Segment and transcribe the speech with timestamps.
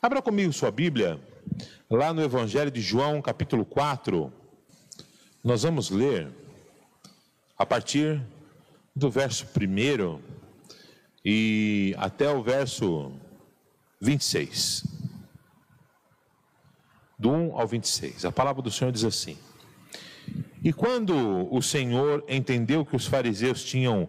[0.00, 1.20] Abra comigo sua Bíblia,
[1.90, 4.32] lá no Evangelho de João, capítulo 4.
[5.42, 6.28] Nós vamos ler
[7.58, 8.20] a partir
[8.94, 10.20] do verso 1
[11.24, 13.12] e até o verso
[14.00, 14.84] 26.
[17.18, 18.24] Do 1 ao 26.
[18.24, 19.38] A palavra do Senhor diz assim:
[20.62, 21.14] E quando
[21.50, 24.08] o Senhor entendeu que os fariseus tinham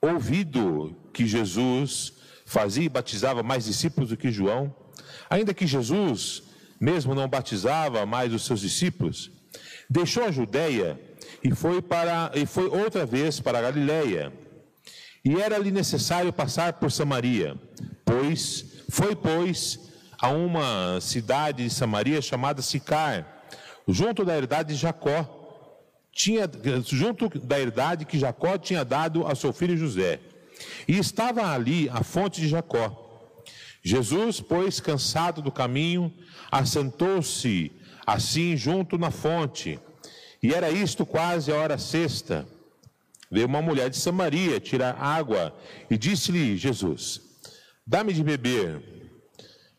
[0.00, 2.12] ouvido que Jesus
[2.44, 4.74] fazia e batizava mais discípulos do que João,
[5.28, 6.42] ainda que Jesus
[6.80, 9.30] mesmo não batizava mais os seus discípulos,
[9.88, 11.00] deixou a Judéia
[11.42, 14.32] e foi para e foi outra vez para a Galiléia.
[15.24, 17.56] E era-lhe necessário passar por Samaria,
[18.04, 19.80] pois foi pois
[20.18, 23.26] a uma cidade de Samaria chamada Sicar,
[23.88, 25.32] junto da herdade de Jacó,
[26.12, 26.48] tinha
[26.84, 30.20] junto da herdade que Jacó tinha dado a seu filho José.
[30.88, 33.05] E estava ali a fonte de Jacó.
[33.86, 36.12] Jesus, pois, cansado do caminho,
[36.50, 37.70] assentou-se
[38.04, 39.78] assim junto na fonte.
[40.42, 42.44] E era isto quase a hora sexta.
[43.30, 45.54] Veio uma mulher de Samaria tirar água
[45.88, 47.20] e disse-lhe Jesus:
[47.86, 48.82] Dá-me de beber,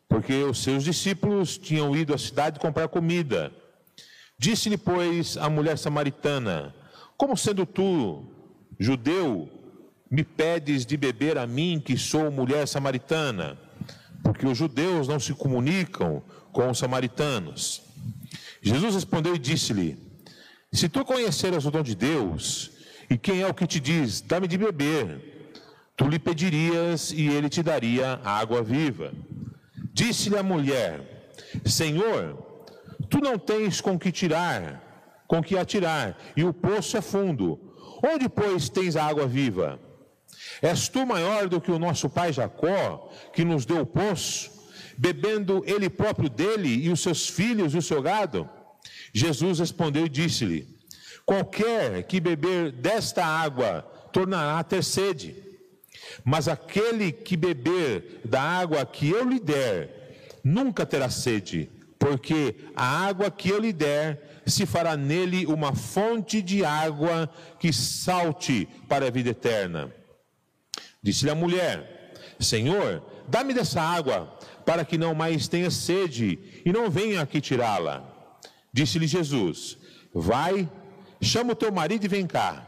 [0.07, 3.51] porque os seus discípulos tinham ido à cidade comprar comida.
[4.39, 6.73] Disse-lhe, pois, a mulher samaritana:
[7.17, 8.25] Como sendo tu,
[8.79, 9.49] judeu,
[10.09, 13.66] me pedes de beber a mim, que sou mulher samaritana?
[14.23, 17.81] Porque os judeus não se comunicam com os samaritanos.
[18.61, 19.97] Jesus respondeu e disse-lhe:
[20.71, 22.71] Se tu conheceras o dom de Deus,
[23.09, 25.53] e quem é o que te diz, dá-me de beber,
[25.95, 29.13] tu lhe pedirias e ele te daria água viva.
[29.93, 31.31] Disse-lhe a mulher:
[31.65, 32.37] Senhor,
[33.09, 37.59] tu não tens com que tirar, com que atirar, e o poço é fundo.
[38.03, 39.79] Onde, pois, tens a água viva?
[40.61, 44.51] És tu maior do que o nosso pai Jacó, que nos deu o poço,
[44.97, 48.49] bebendo ele próprio dele e os seus filhos e o seu gado?
[49.13, 50.67] Jesus respondeu e disse-lhe:
[51.25, 55.35] Qualquer que beber desta água tornará a ter sede,
[56.23, 61.69] mas aquele que beber da água que eu lhe der, nunca terá sede,
[61.99, 67.29] porque a água que eu lhe der se fará nele uma fonte de água
[67.59, 69.93] que salte para a vida eterna.
[71.07, 76.89] Disse-lhe a mulher: Senhor, dá-me dessa água, para que não mais tenha sede e não
[76.89, 78.03] venha aqui tirá-la.
[78.73, 79.77] Disse-lhe Jesus:
[80.13, 80.69] Vai
[81.21, 82.67] chama o teu marido e vem cá.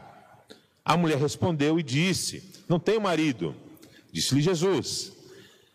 [0.82, 3.54] A mulher respondeu e disse: Não tenho marido.
[4.10, 5.12] Disse-lhe Jesus: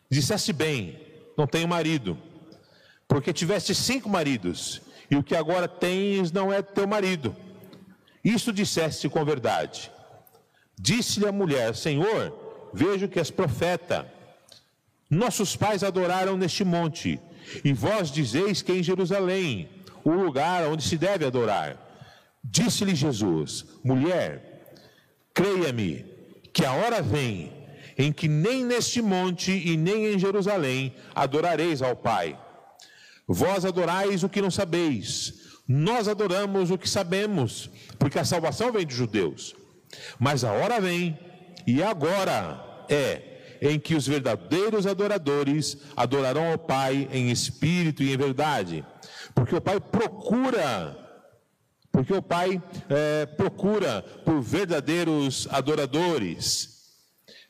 [0.10, 1.00] Disseste bem,
[1.38, 2.18] não tenho marido,
[3.08, 7.36] porque tiveste cinco maridos, e o que agora tens não é teu marido.
[8.24, 9.92] Isto disseste com verdade.
[10.76, 12.45] Disse-lhe a mulher: Senhor,
[12.76, 14.06] vejo que és profeta.
[15.10, 17.20] Nossos pais adoraram neste monte,
[17.64, 19.70] e vós dizeis que é em Jerusalém,
[20.04, 21.78] o lugar onde se deve adorar.
[22.44, 24.32] Disse-lhe Jesus: Mulher,
[25.34, 26.06] creia-me,
[26.52, 27.52] que a hora vem
[27.98, 32.38] em que nem neste monte e nem em Jerusalém adorareis ao Pai.
[33.28, 35.34] Vós adorais o que não sabeis,
[35.68, 39.56] nós adoramos o que sabemos, porque a salvação vem dos judeus.
[40.20, 41.18] Mas a hora vem,
[41.66, 48.18] e agora é, em que os verdadeiros adoradores adorarão ao Pai em espírito e em
[48.18, 48.86] verdade,
[49.34, 51.02] porque o Pai procura
[51.92, 56.76] porque o Pai é, procura por verdadeiros adoradores.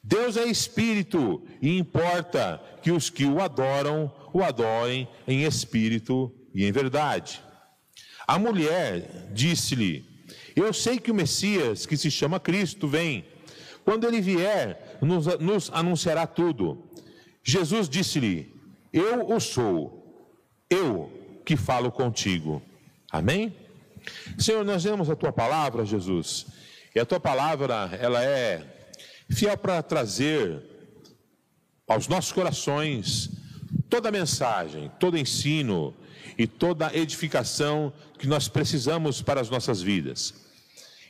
[0.03, 6.63] Deus é espírito e importa que os que o adoram o adorem em espírito e
[6.63, 7.41] em verdade.
[8.27, 10.05] A mulher disse-lhe:
[10.55, 13.25] Eu sei que o Messias, que se chama Cristo, vem.
[13.85, 16.83] Quando ele vier, nos, nos anunciará tudo.
[17.43, 18.51] Jesus disse-lhe:
[18.91, 20.27] Eu o sou,
[20.69, 22.61] eu que falo contigo.
[23.11, 23.55] Amém?
[24.37, 26.47] Senhor, nós vemos a tua palavra, Jesus,
[26.93, 28.65] e a tua palavra, ela é
[29.29, 30.63] fiel para trazer
[31.87, 33.29] aos nossos corações
[33.89, 35.93] toda mensagem, todo ensino
[36.37, 40.33] e toda edificação que nós precisamos para as nossas vidas.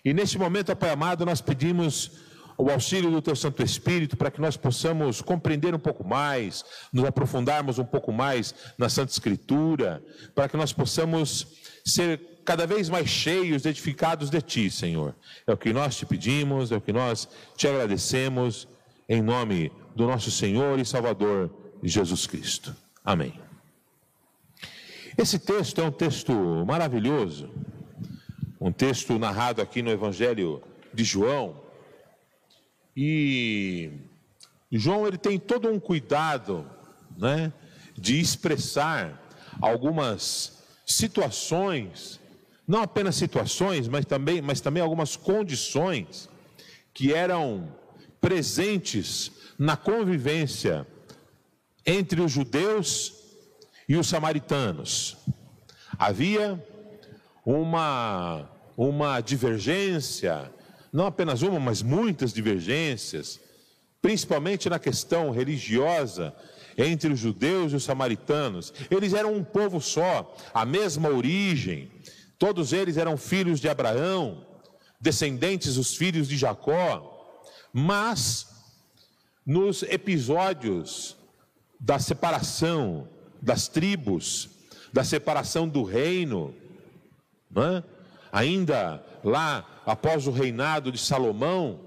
[0.04, 2.12] E neste momento, Pai amado, nós pedimos
[2.58, 7.06] o auxílio do Teu Santo Espírito para que nós possamos compreender um pouco mais, nos
[7.06, 10.04] aprofundarmos um pouco mais na Santa Escritura,
[10.34, 11.48] para que nós possamos
[11.86, 15.16] ser cada vez mais cheios, edificados de Ti, Senhor.
[15.46, 18.68] É o que nós te pedimos, é o que nós te agradecemos,
[19.10, 21.52] em nome do nosso Senhor e Salvador
[21.84, 22.76] Jesus Cristo.
[23.04, 23.40] Amém.
[25.18, 26.34] Esse texto é um texto
[26.66, 27.50] maravilhoso,
[28.60, 30.62] um texto narrado aqui no Evangelho
[30.94, 31.65] de João.
[32.96, 33.92] E
[34.72, 36.70] João ele tem todo um cuidado,
[37.18, 37.52] né,
[37.98, 39.22] de expressar
[39.62, 42.20] algumas situações,
[42.68, 46.30] não apenas situações, mas também, mas também algumas condições
[46.94, 47.70] que eram
[48.20, 50.88] presentes na convivência
[51.86, 53.14] entre os judeus
[53.88, 55.18] e os samaritanos.
[55.98, 56.62] Havia
[57.46, 60.52] uma, uma divergência,
[60.96, 63.38] não apenas uma, mas muitas divergências,
[64.02, 66.34] principalmente na questão religiosa
[66.78, 68.74] entre os judeus e os samaritanos.
[68.90, 71.92] Eles eram um povo só, a mesma origem,
[72.40, 74.48] todos eles eram filhos de Abraão,
[74.98, 77.42] descendentes dos filhos de Jacó,
[77.74, 78.48] mas
[79.46, 81.18] nos episódios
[81.78, 83.10] da separação
[83.42, 84.50] das tribos,
[84.94, 86.56] da separação do reino,
[87.54, 87.95] é?
[88.36, 91.80] Ainda lá após o reinado de Salomão,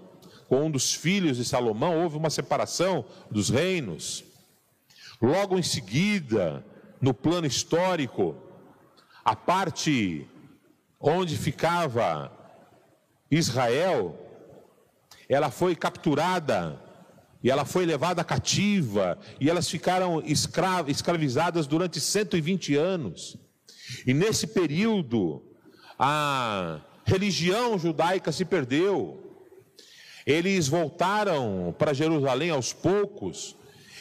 [0.48, 4.24] com um dos filhos de Salomão, houve uma separação dos reinos.
[5.20, 6.64] Logo em seguida,
[7.02, 8.34] no plano histórico,
[9.22, 10.26] a parte
[10.98, 12.32] onde ficava
[13.30, 14.18] Israel,
[15.28, 16.80] ela foi capturada
[17.44, 23.36] e ela foi levada cativa e elas ficaram escra escravizadas durante 120 anos.
[24.06, 25.47] E nesse período,
[25.98, 29.24] a religião judaica se perdeu.
[30.24, 33.56] Eles voltaram para Jerusalém aos poucos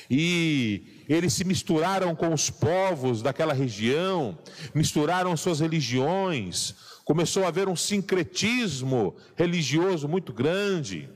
[0.10, 4.38] e eles se misturaram com os povos daquela região,
[4.76, 11.10] misturaram suas religiões, começou a haver um sincretismo religioso muito grande.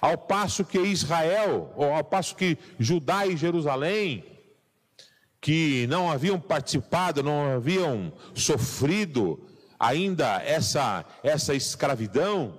[0.00, 4.24] Ao passo que Israel, ou ao passo que Judá e Jerusalém,
[5.40, 9.49] que não haviam participado, não haviam sofrido
[9.80, 12.54] ainda essa, essa escravidão,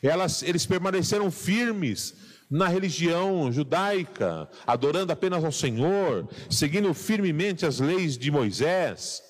[0.00, 2.14] elas, eles permaneceram firmes
[2.48, 9.22] na religião judaica, adorando apenas ao Senhor, seguindo firmemente as leis de Moisés.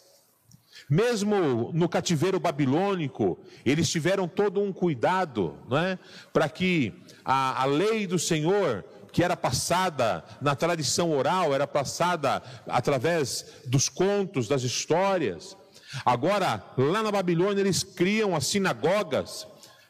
[0.91, 5.99] Mesmo no cativeiro babilônico, eles tiveram todo um cuidado não é?
[6.31, 6.93] para que
[7.25, 13.89] a, a lei do Senhor, que era passada na tradição oral, era passada através dos
[13.89, 15.57] contos, das histórias.
[16.05, 19.47] Agora, lá na Babilônia, eles criam as sinagogas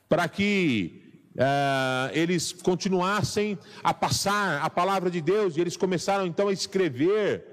[0.08, 1.00] para que
[1.34, 7.44] Uh, eles continuassem a passar a palavra de Deus, e eles começaram então a escrever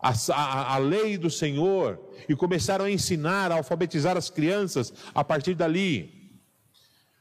[0.00, 5.22] a, a, a, lei do Senhor, e começaram a ensinar, a alfabetizar as crianças a
[5.22, 6.40] partir dali.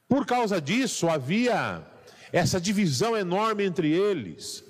[0.07, 1.85] Por causa disso, havia
[2.31, 4.63] essa divisão enorme entre eles.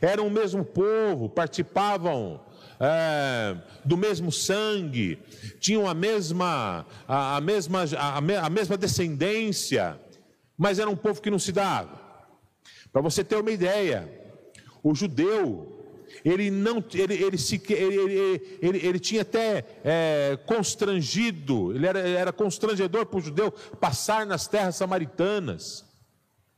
[0.00, 2.40] Eram o mesmo povo, participavam
[2.80, 5.18] é, do mesmo sangue,
[5.58, 9.98] tinham a mesma, a, a mesma, a, a mesma descendência
[10.58, 12.00] mas era um povo que não se dava.
[12.92, 14.10] Para você ter uma ideia,
[14.82, 15.86] o judeu,
[16.24, 22.32] ele não, ele, ele, se, ele, ele, ele tinha até é, constrangido, ele era, era
[22.32, 25.84] constrangedor para o judeu passar nas terras samaritanas.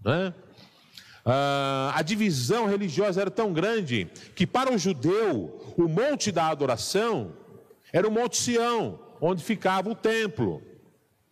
[0.03, 0.33] Né?
[1.25, 7.33] Ah, a divisão religiosa era tão grande que para o judeu o monte da adoração
[7.93, 10.63] era o Monte Sião, onde ficava o templo.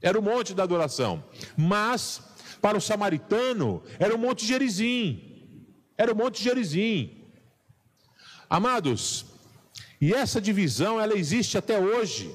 [0.02, 1.22] Era o monte da adoração.
[1.56, 2.20] Mas
[2.60, 5.66] para o samaritano, era o Monte Gerizim.
[5.96, 7.24] Era o Monte Gerizim.
[8.50, 9.26] Amados,
[10.00, 12.34] e essa divisão, ela existe até hoje.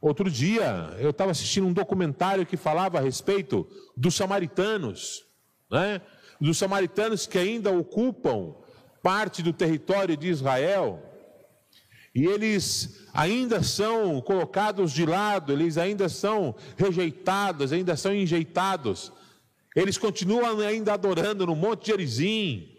[0.00, 3.66] Outro dia, eu estava assistindo um documentário que falava a respeito
[3.96, 5.24] dos samaritanos,
[5.70, 6.00] né?
[6.40, 8.54] Dos samaritanos que ainda ocupam
[9.02, 11.02] parte do território de Israel,
[12.16, 19.12] e eles ainda são colocados de lado, eles ainda são rejeitados, ainda são enjeitados.
[19.74, 22.72] Eles continuam ainda adorando no Monte Gerizim.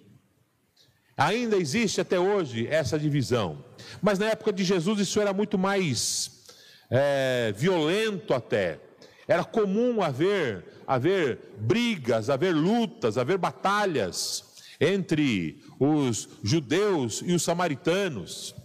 [1.16, 3.64] Ainda existe até hoje essa divisão.
[4.02, 6.44] Mas na época de Jesus isso era muito mais
[6.90, 8.80] é, violento até.
[9.28, 14.46] Era comum haver, haver brigas, haver lutas, haver batalhas
[14.80, 18.56] entre os judeus e os samaritanos.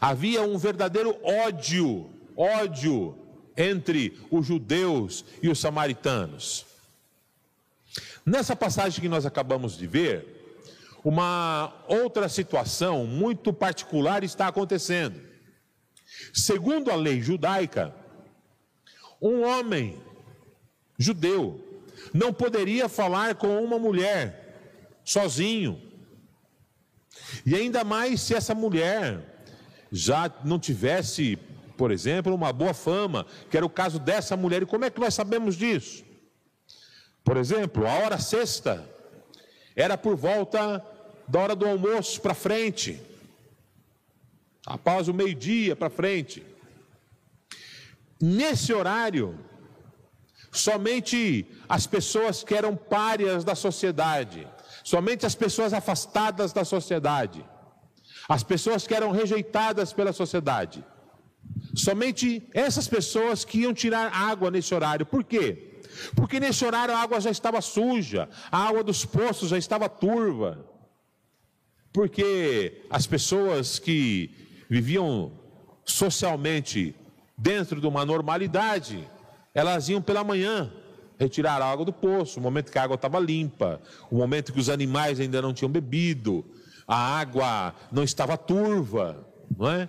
[0.00, 3.18] Havia um verdadeiro ódio, ódio
[3.56, 6.64] entre os judeus e os samaritanos.
[8.24, 10.38] Nessa passagem que nós acabamos de ver,
[11.02, 15.20] uma outra situação muito particular está acontecendo.
[16.32, 17.94] Segundo a lei judaica,
[19.20, 20.00] um homem
[20.98, 21.64] judeu
[22.12, 25.80] não poderia falar com uma mulher sozinho.
[27.44, 29.42] E ainda mais se essa mulher
[29.90, 31.38] já não tivesse,
[31.76, 34.62] por exemplo, uma boa fama, que era o caso dessa mulher.
[34.62, 36.04] E como é que nós sabemos disso?
[37.24, 38.84] Por exemplo, a hora sexta
[39.76, 40.84] era por volta
[41.26, 43.00] da hora do almoço para frente,
[44.66, 46.42] após o meio-dia para frente.
[48.20, 49.38] Nesse horário,
[50.50, 54.46] somente as pessoas que eram párias da sociedade,
[54.82, 57.44] somente as pessoas afastadas da sociedade,
[58.28, 60.84] as pessoas que eram rejeitadas pela sociedade,
[61.74, 65.06] somente essas pessoas que iam tirar água nesse horário.
[65.06, 65.80] Por quê?
[66.14, 70.64] Porque nesse horário a água já estava suja, a água dos poços já estava turva.
[71.92, 74.30] Porque as pessoas que
[74.68, 75.32] viviam
[75.84, 76.94] socialmente
[77.36, 79.08] dentro de uma normalidade,
[79.58, 80.70] elas iam pela manhã
[81.18, 84.60] retirar a água do poço, o momento que a água estava limpa, o momento que
[84.60, 86.44] os animais ainda não tinham bebido,
[86.86, 89.26] a água não estava turva,
[89.58, 89.88] não é?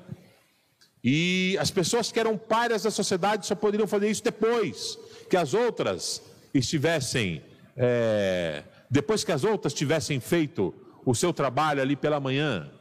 [1.04, 4.98] E as pessoas que eram párias da sociedade só poderiam fazer isso depois
[5.30, 6.20] que as outras
[6.52, 7.44] estivessem,
[7.78, 10.74] é, depois que as outras tivessem feito
[11.06, 12.72] o seu trabalho ali pela manhã.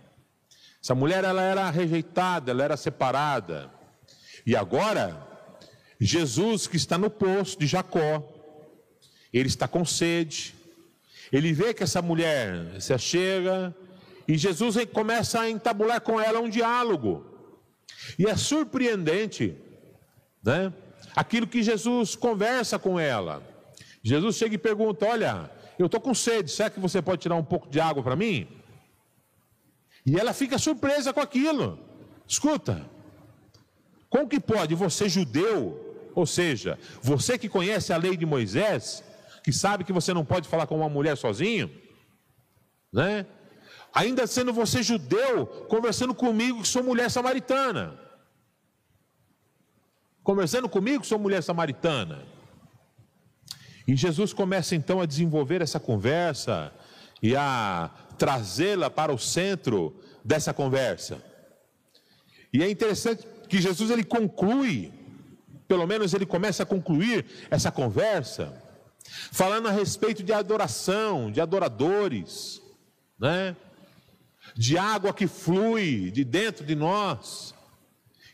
[0.83, 3.71] Essa mulher ela era rejeitada, ela era separada.
[4.47, 5.28] E agora,
[6.01, 8.23] Jesus que está no poço de Jacó,
[9.33, 10.55] ele está com sede.
[11.33, 13.75] Ele vê que essa mulher se chega
[14.27, 17.27] e Jesus começa a entabular com ela um diálogo.
[18.19, 19.57] E é surpreendente,
[20.43, 20.73] né?
[21.17, 23.43] Aquilo que Jesus conversa com ela.
[24.03, 27.45] Jesus chega e pergunta: Olha, eu estou com sede, será que você pode tirar um
[27.45, 28.47] pouco de água para mim?
[30.07, 31.79] E ela fica surpresa com aquilo.
[32.27, 32.89] Escuta,
[34.09, 35.88] como que pode você, judeu,
[36.19, 39.05] ou seja, você que conhece a lei de Moisés,
[39.45, 41.71] que sabe que você não pode falar com uma mulher sozinho,
[42.93, 43.25] né?
[43.95, 47.97] Ainda sendo você judeu, conversando comigo que sou mulher samaritana.
[50.25, 52.27] Conversando comigo que sou mulher samaritana.
[53.87, 56.73] E Jesus começa então a desenvolver essa conversa
[57.23, 61.23] e a trazê-la para o centro dessa conversa.
[62.53, 64.93] E é interessante que Jesus ele conclui,
[65.69, 68.53] pelo menos ele começa a concluir essa conversa,
[69.31, 72.61] falando a respeito de adoração, de adoradores,
[73.19, 73.55] né?
[74.57, 77.55] De água que flui de dentro de nós.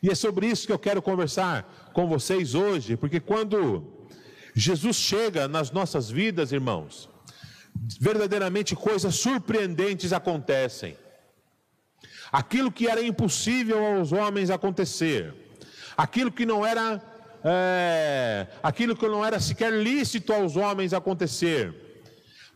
[0.00, 4.08] E é sobre isso que eu quero conversar com vocês hoje, porque quando
[4.54, 7.08] Jesus chega nas nossas vidas, irmãos,
[8.00, 10.96] verdadeiramente coisas surpreendentes acontecem.
[12.30, 15.34] Aquilo que era impossível aos homens acontecer,
[15.96, 17.02] aquilo que não era,
[17.44, 21.82] é, aquilo que não era sequer lícito aos homens acontecer.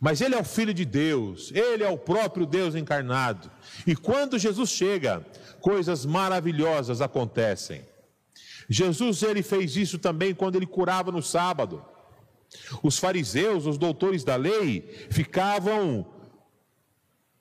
[0.01, 3.51] Mas Ele é o Filho de Deus, Ele é o próprio Deus encarnado.
[3.85, 5.25] E quando Jesus chega,
[5.61, 7.85] coisas maravilhosas acontecem.
[8.69, 11.83] Jesus ele fez isso também quando ele curava no sábado.
[12.83, 16.05] Os fariseus, os doutores da lei, ficavam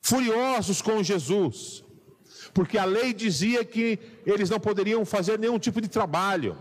[0.01, 1.85] furiosos com Jesus,
[2.55, 6.57] porque a lei dizia que eles não poderiam fazer nenhum tipo de trabalho,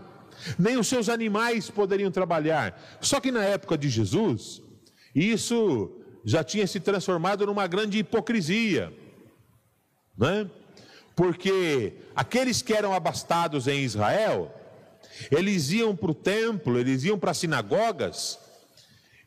[0.58, 2.80] nem os seus animais poderiam trabalhar.
[3.00, 4.62] Só que na época de Jesus,
[5.14, 5.90] isso
[6.24, 8.92] já tinha se transformado numa grande hipocrisia,
[10.16, 10.50] né?
[11.16, 14.54] Porque aqueles que eram abastados em Israel,
[15.30, 18.38] eles iam para o templo, eles iam para as sinagogas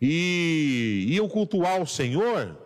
[0.01, 2.58] e iam cultuar o Senhor,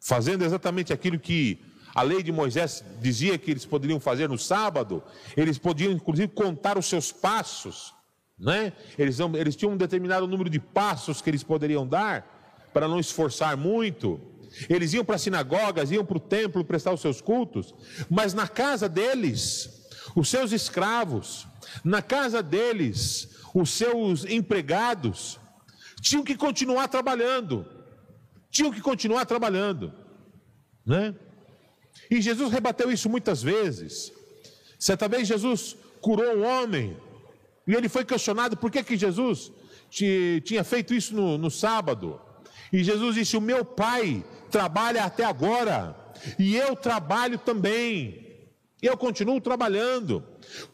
[0.00, 1.58] fazendo exatamente aquilo que
[1.94, 5.02] a lei de Moisés dizia que eles poderiam fazer no sábado,
[5.36, 7.94] eles podiam inclusive contar os seus passos,
[8.38, 8.72] né?
[8.98, 12.34] eles, eles tinham um determinado número de passos que eles poderiam dar,
[12.72, 14.20] para não esforçar muito.
[14.68, 17.72] Eles iam para as sinagogas, iam para o templo prestar os seus cultos,
[18.10, 19.70] mas na casa deles,
[20.16, 21.46] os seus escravos,
[21.84, 25.38] na casa deles, os seus empregados
[26.00, 27.64] tinham que continuar trabalhando.
[28.50, 29.92] Tinham que continuar trabalhando,
[30.86, 31.14] né?
[32.10, 34.12] E Jesus rebateu isso muitas vezes.
[34.78, 36.96] Certa vez Jesus curou um homem
[37.66, 39.50] e ele foi questionado por que, que Jesus
[39.90, 42.20] tinha feito isso no, no sábado.
[42.72, 45.96] E Jesus disse: O meu pai trabalha até agora
[46.38, 48.22] e eu trabalho também.
[48.82, 50.22] Eu continuo trabalhando.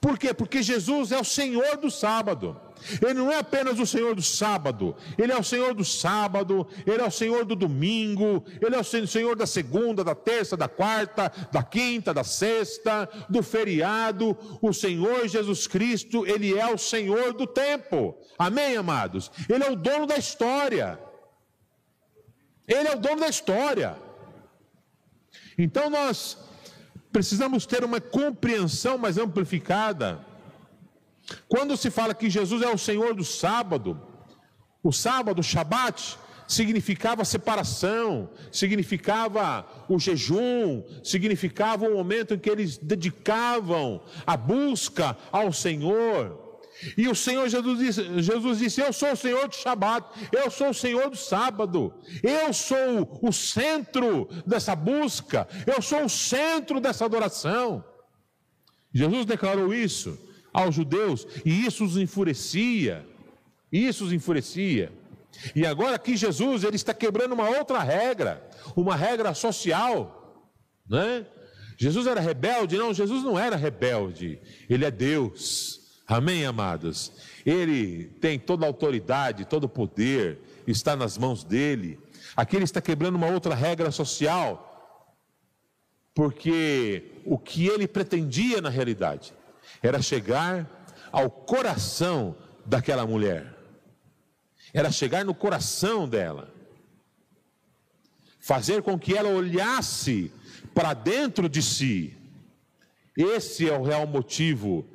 [0.00, 0.34] Por quê?
[0.34, 2.60] Porque Jesus é o Senhor do sábado.
[3.02, 7.02] Ele não é apenas o Senhor do sábado, Ele é o Senhor do sábado, Ele
[7.02, 11.32] é o Senhor do domingo, Ele é o Senhor da segunda, da terça, da quarta,
[11.52, 14.36] da quinta, da sexta, do feriado.
[14.60, 18.16] O Senhor Jesus Cristo, Ele é o Senhor do tempo.
[18.38, 19.30] Amém, amados?
[19.48, 20.98] Ele é o dono da história.
[22.66, 23.96] Ele é o dono da história.
[25.58, 26.38] Então nós
[27.12, 30.24] precisamos ter uma compreensão mais amplificada.
[31.48, 34.00] Quando se fala que Jesus é o Senhor do sábado,
[34.82, 36.18] o sábado, o Shabat,
[36.50, 45.52] significava separação, significava o jejum, significava o momento em que eles dedicavam a busca ao
[45.52, 46.50] Senhor.
[46.96, 50.70] E o Senhor Jesus disse, Jesus disse: Eu sou o Senhor do Shabat, eu sou
[50.70, 57.04] o Senhor do sábado, eu sou o centro dessa busca, eu sou o centro dessa
[57.04, 57.84] adoração.
[58.92, 63.06] Jesus declarou isso aos judeus e isso os enfurecia.
[63.72, 64.92] Isso os enfurecia.
[65.54, 70.44] E agora aqui Jesus ele está quebrando uma outra regra, uma regra social,
[70.88, 71.26] né?
[71.78, 72.76] Jesus era rebelde?
[72.76, 74.38] Não, Jesus não era rebelde.
[74.68, 75.80] Ele é Deus.
[76.06, 77.12] Amém, amados?
[77.46, 81.98] Ele tem toda a autoridade, todo o poder, está nas mãos dele.
[82.36, 85.06] Aqui ele está quebrando uma outra regra social,
[86.14, 89.32] porque o que ele pretendia na realidade
[89.82, 90.68] era chegar
[91.12, 93.56] ao coração daquela mulher,
[94.72, 96.52] era chegar no coração dela,
[98.38, 100.32] fazer com que ela olhasse
[100.74, 102.16] para dentro de si.
[103.16, 104.86] Esse é o real motivo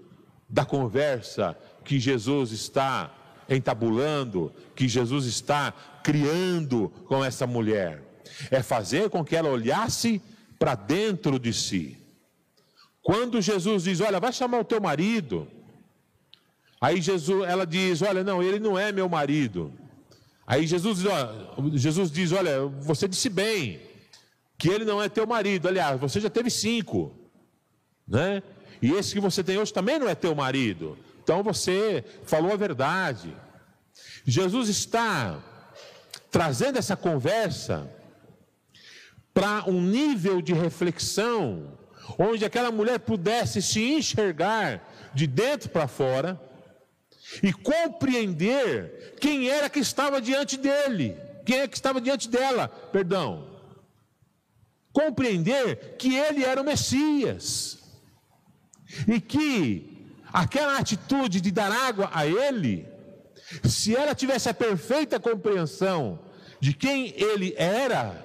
[0.50, 3.14] da conversa que Jesus está
[3.50, 8.02] entabulando, que Jesus está criando com essa mulher.
[8.50, 10.22] É fazer com que ela olhasse
[10.58, 11.98] para dentro de si.
[13.06, 15.48] Quando Jesus diz: Olha, vai chamar o teu marido.
[16.82, 19.72] Aí Jesus, ela diz: Olha, não, ele não é meu marido.
[20.48, 21.04] Aí Jesus,
[21.76, 23.80] Jesus diz: Olha, você disse bem
[24.58, 25.68] que ele não é teu marido.
[25.68, 27.16] Aliás, você já teve cinco,
[28.08, 28.42] né?
[28.82, 30.98] E esse que você tem hoje também não é teu marido.
[31.22, 33.38] Então você falou a verdade.
[34.26, 35.44] Jesus está
[36.32, 37.88] trazendo essa conversa
[39.32, 41.78] para um nível de reflexão
[42.18, 46.40] onde aquela mulher pudesse se enxergar de dentro para fora
[47.42, 53.56] e compreender quem era que estava diante dele, quem é que estava diante dela, perdão.
[54.94, 57.80] Compreender que ele era o Messias
[59.08, 62.88] e que aquela atitude de dar água a ele,
[63.64, 66.20] se ela tivesse a perfeita compreensão
[66.60, 68.24] de quem ele era,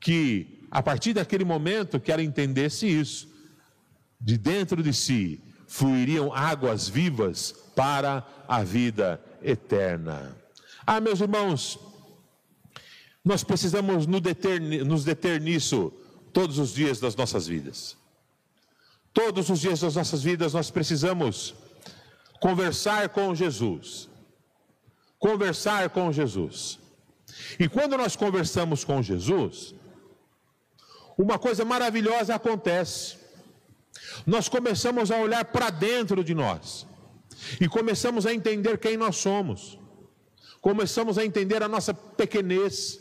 [0.00, 3.26] que a partir daquele momento que ela entendesse isso,
[4.20, 10.36] de dentro de si fluiriam águas vivas para a vida eterna.
[10.86, 11.78] Ah, meus irmãos,
[13.24, 15.90] nós precisamos nos deter, nos deter nisso
[16.30, 17.96] todos os dias das nossas vidas.
[19.14, 21.54] Todos os dias das nossas vidas nós precisamos
[22.38, 24.10] conversar com Jesus.
[25.18, 26.78] Conversar com Jesus.
[27.58, 29.74] E quando nós conversamos com Jesus,
[31.16, 33.16] uma coisa maravilhosa acontece.
[34.26, 36.86] Nós começamos a olhar para dentro de nós
[37.60, 39.78] e começamos a entender quem nós somos.
[40.60, 42.98] Começamos a entender a nossa pequenez.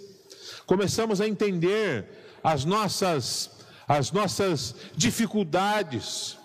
[0.66, 2.08] Começamos a entender
[2.44, 3.52] as nossas
[3.88, 6.38] as nossas dificuldades,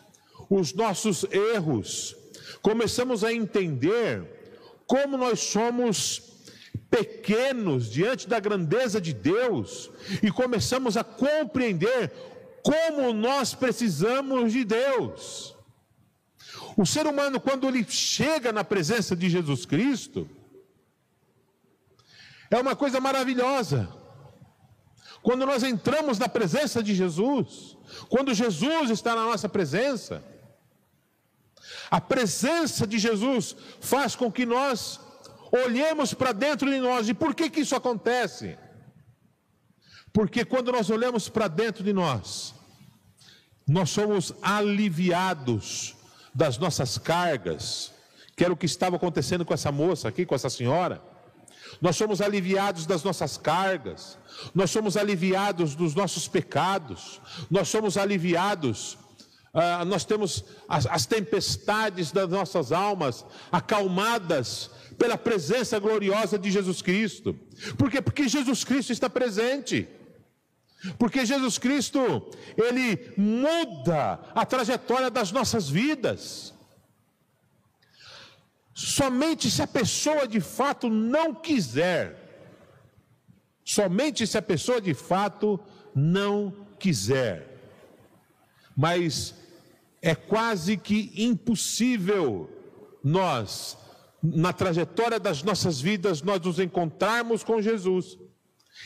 [0.51, 2.15] os nossos erros.
[2.61, 4.23] Começamos a entender
[4.87, 6.30] como nós somos
[6.91, 9.91] pequenos diante da grandeza de Deus
[10.23, 12.11] e começamos a compreender
[12.63, 15.55] como nós precisamos de Deus.
[16.77, 20.29] O ser humano, quando ele chega na presença de Jesus Cristo,
[22.51, 23.89] é uma coisa maravilhosa.
[25.23, 27.77] Quando nós entramos na presença de Jesus,
[28.09, 30.25] quando Jesus está na nossa presença,
[31.91, 34.99] a presença de Jesus faz com que nós
[35.51, 37.09] olhemos para dentro de nós.
[37.09, 38.57] E por que, que isso acontece?
[40.13, 42.55] Porque quando nós olhamos para dentro de nós,
[43.67, 45.95] nós somos aliviados
[46.35, 47.93] das nossas cargas,
[48.37, 51.03] que era o que estava acontecendo com essa moça aqui, com essa senhora.
[51.81, 54.19] Nós somos aliviados das nossas cargas,
[54.55, 58.95] nós somos aliviados dos nossos pecados, nós somos aliviados,
[59.55, 66.83] uh, nós temos as, as tempestades das nossas almas acalmadas pela presença gloriosa de Jesus
[66.83, 67.33] Cristo.
[67.79, 68.03] Por quê?
[68.03, 69.89] Porque Jesus Cristo está presente.
[70.99, 76.53] Porque Jesus Cristo, ele muda a trajetória das nossas vidas.
[78.75, 82.05] Somente se a pessoa de fato não quiser,
[83.65, 85.59] somente se a pessoa de fato
[85.95, 87.59] não quiser.
[88.77, 89.35] Mas
[90.03, 92.51] é quase que impossível
[93.03, 93.79] nós,
[94.23, 98.19] na trajetória das nossas vidas, nós nos encontrarmos com Jesus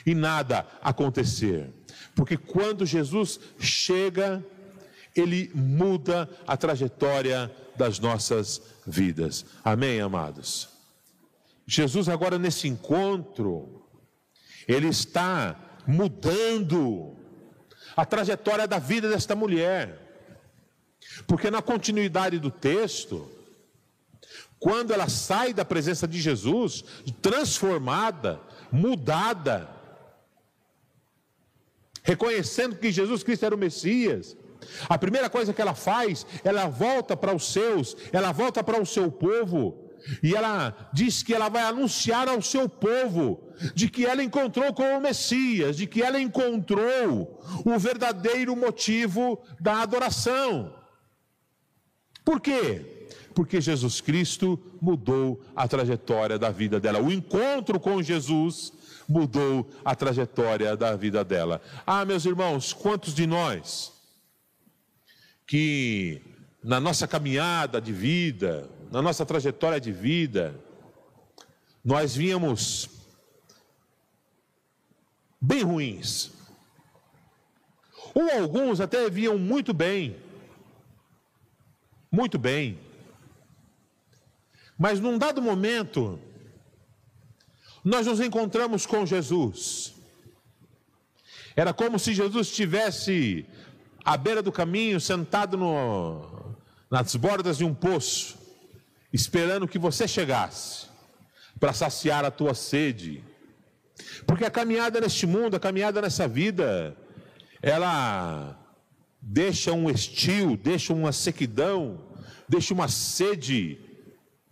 [0.07, 1.73] e nada acontecer.
[2.15, 4.45] Porque quando Jesus chega,
[5.15, 9.45] ele muda a trajetória das nossas vidas.
[9.65, 10.69] Amém, amados?
[11.67, 13.83] Jesus, agora nesse encontro
[14.69, 17.17] Ele está mudando
[17.97, 20.01] a trajetória da vida desta mulher.
[21.27, 23.31] Porque na continuidade do texto,
[24.65, 26.83] quando ela sai da presença de Jesus,
[27.21, 28.41] transformada,
[28.73, 29.69] mudada,
[32.03, 34.35] reconhecendo que Jesus Cristo era o Messias,
[34.89, 38.87] a primeira coisa que ela faz, ela volta para os seus, ela volta para o
[38.87, 44.25] seu povo, e ela diz que ela vai anunciar ao seu povo de que ela
[44.25, 50.75] encontrou com o Messias, de que ela encontrou o verdadeiro motivo da adoração.
[52.25, 52.94] Por quê?
[53.35, 57.01] Porque Jesus Cristo mudou a trajetória da vida dela.
[57.01, 58.73] O encontro com Jesus
[59.09, 61.61] mudou a trajetória da vida dela.
[61.87, 63.93] Ah, meus irmãos, quantos de nós
[65.47, 66.23] que
[66.63, 70.59] na nossa caminhada de vida, na nossa trajetória de vida,
[71.85, 72.89] nós vínhamos
[75.41, 76.33] bem ruins.
[78.15, 80.17] Ou alguns até vinham muito bem.
[82.11, 82.79] Muito bem.
[84.79, 86.19] Mas num dado momento,
[87.85, 89.95] nós nos encontramos com Jesus.
[91.55, 93.47] Era como se Jesus estivesse
[94.05, 96.57] à beira do caminho, sentado no,
[96.91, 98.37] nas bordas de um poço,
[99.13, 100.87] esperando que você chegasse
[101.61, 103.23] para saciar a tua sede.
[104.27, 106.97] Porque a caminhada neste mundo, a caminhada nessa vida,
[107.63, 108.59] ela
[109.21, 112.01] deixa um estio, deixa uma sequidão,
[112.49, 113.79] deixa uma sede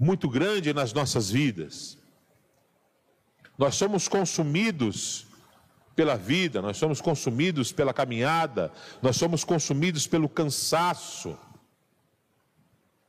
[0.03, 1.97] muito grande nas nossas vidas.
[3.57, 5.27] Nós somos consumidos
[5.95, 11.39] pela vida, nós somos consumidos pela caminhada, nós somos consumidos pelo cansaço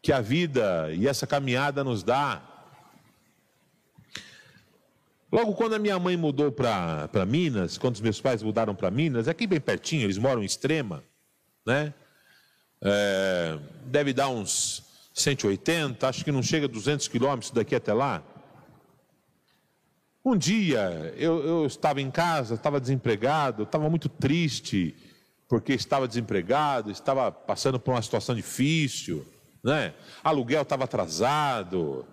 [0.03, 2.43] que a vida e essa caminhada nos dá.
[5.31, 9.27] Logo quando a minha mãe mudou para Minas, quando os meus pais mudaram para Minas,
[9.27, 11.03] aqui bem pertinho, eles moram em Extrema,
[11.65, 11.91] né?
[12.79, 18.23] É, deve dar uns 180, acho que não chega a 200 quilômetros daqui até lá.
[20.25, 24.95] Um dia eu, eu estava em casa, estava desempregado, estava muito triste,
[25.47, 29.25] porque estava desempregado, estava passando por uma situação difícil
[29.63, 29.93] né?
[30.23, 32.05] Aluguel estava atrasado,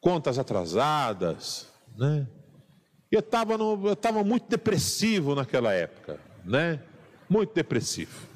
[0.00, 2.26] contas atrasadas, né?
[3.10, 6.80] Eu estava eu estava muito depressivo naquela época, né?
[7.28, 8.26] Muito depressivo.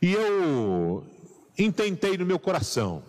[0.00, 1.04] E eu
[1.64, 3.02] intentei no meu coração.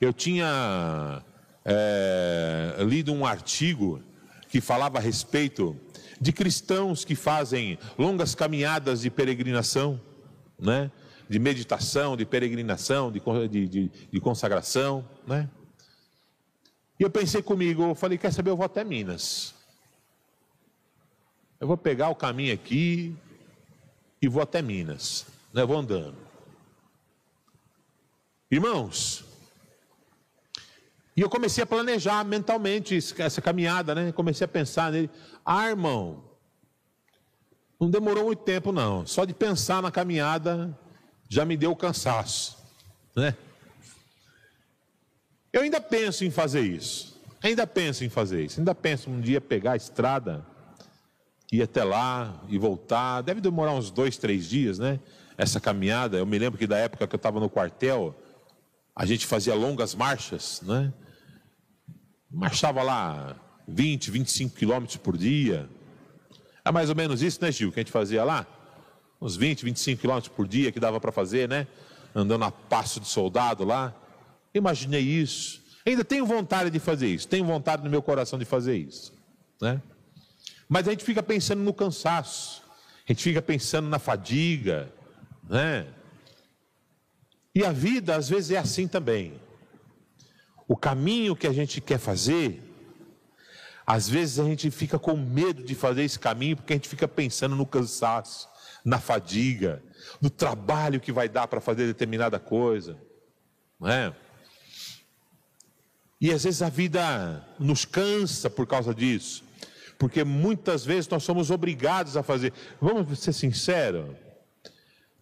[0.00, 1.22] Eu tinha
[1.64, 4.02] é, lido um artigo
[4.48, 5.76] que falava a respeito
[6.20, 10.00] de cristãos que fazem longas caminhadas de peregrinação,
[10.58, 10.90] né?
[11.30, 13.20] de meditação, de peregrinação, de,
[13.68, 15.48] de, de consagração, né?
[16.98, 19.54] E eu pensei comigo, eu falei, quer saber, eu vou até Minas.
[21.60, 23.16] Eu vou pegar o caminho aqui
[24.20, 25.64] e vou até Minas, né?
[25.64, 26.29] Vou andando.
[28.50, 29.24] Irmãos,
[31.16, 34.10] e eu comecei a planejar mentalmente essa caminhada, né?
[34.10, 35.10] Comecei a pensar nele.
[35.44, 36.24] Ah, irmão,
[37.78, 39.06] não demorou muito tempo, não.
[39.06, 40.76] Só de pensar na caminhada,
[41.28, 42.58] já me deu cansaço,
[43.14, 43.36] né?
[45.52, 47.20] Eu ainda penso em fazer isso.
[47.42, 48.60] Ainda penso em fazer isso.
[48.60, 50.46] Ainda penso um dia pegar a estrada,
[51.52, 53.22] ir até lá e voltar.
[53.22, 55.00] Deve demorar uns dois, três dias, né?
[55.36, 56.18] Essa caminhada.
[56.18, 58.14] Eu me lembro que da época que eu estava no quartel,
[58.94, 60.92] a gente fazia longas marchas, né?
[62.30, 65.68] Marchava lá 20, 25 quilômetros por dia.
[66.64, 68.46] É mais ou menos isso, né, Gil, que a gente fazia lá?
[69.20, 71.66] uns 20, 25 quilômetros por dia que dava para fazer, né?
[72.14, 73.94] Andando a passo de soldado lá.
[74.54, 75.60] Imaginei isso.
[75.86, 79.12] Ainda tenho vontade de fazer isso, tenho vontade no meu coração de fazer isso,
[79.60, 79.80] né?
[80.68, 82.62] Mas a gente fica pensando no cansaço,
[83.08, 84.92] a gente fica pensando na fadiga,
[85.48, 85.86] né?
[87.54, 89.40] E a vida às vezes é assim também.
[90.68, 92.62] O caminho que a gente quer fazer,
[93.86, 97.08] às vezes a gente fica com medo de fazer esse caminho porque a gente fica
[97.08, 98.48] pensando no cansaço
[98.84, 99.82] na fadiga,
[100.20, 102.96] no trabalho que vai dar para fazer determinada coisa,
[103.78, 104.14] não é?
[106.20, 109.42] E às vezes a vida nos cansa por causa disso,
[109.98, 112.52] porque muitas vezes nós somos obrigados a fazer.
[112.80, 114.16] Vamos ser sinceros,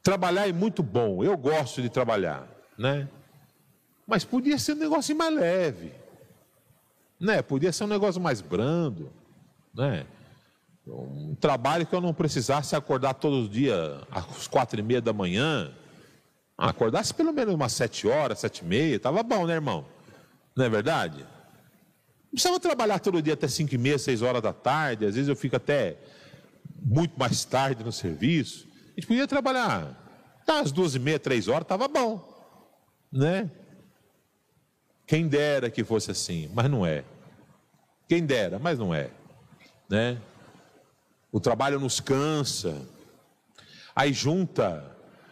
[0.08, 3.06] trabalhar é muito bom, eu gosto de trabalhar, né?
[4.06, 5.92] Mas podia ser um negócio mais leve,
[7.20, 7.42] né?
[7.42, 9.12] Podia ser um negócio mais brando,
[9.74, 10.06] né?
[10.86, 15.12] um trabalho que eu não precisasse acordar todos os dias às quatro e meia da
[15.12, 15.70] manhã.
[16.56, 19.84] Acordasse pelo menos umas sete horas, sete e meia, estava bom, né, irmão?
[20.56, 21.18] Não é verdade?
[21.18, 25.28] Não precisava trabalhar todo dia até 5 e meia, 6 horas da tarde, às vezes
[25.28, 25.98] eu fico até
[26.82, 28.67] muito mais tarde no serviço.
[28.98, 29.96] Gente podia trabalhar
[30.44, 32.20] às duas e meia, três horas, estava bom,
[33.12, 33.48] né?
[35.06, 37.04] Quem dera que fosse assim, mas não é.
[38.08, 39.12] Quem dera, mas não é,
[39.88, 40.20] né?
[41.30, 42.88] O trabalho nos cansa,
[43.94, 44.84] aí junta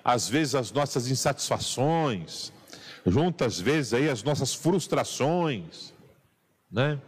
[0.05, 2.53] às vezes as nossas insatisfações,
[3.05, 5.93] junta às vezes aí as nossas frustrações,
[6.71, 7.01] né?